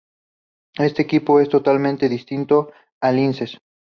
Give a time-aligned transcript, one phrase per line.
[0.79, 3.59] Este equipo es totalmente distinto a Linces.